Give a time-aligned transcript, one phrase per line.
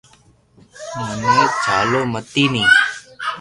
[0.95, 2.63] مني جھالو متي ني